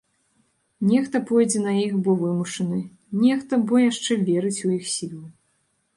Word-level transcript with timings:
Нехта 0.91 1.21
пойдзе 1.31 1.59
на 1.65 1.73
іх 1.81 1.93
бо 2.07 2.15
вымушаны, 2.21 2.79
нехта 3.27 3.53
бо 3.73 3.85
яшчэ 3.91 4.21
верыць 4.31 4.59
у 4.71 4.77
іх 4.79 4.83
сілу. 4.99 5.23